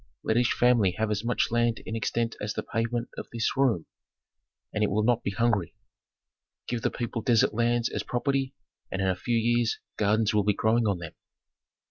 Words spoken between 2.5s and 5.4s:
the pavement of this room, and it will not be